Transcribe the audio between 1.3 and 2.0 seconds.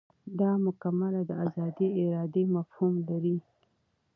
ازادې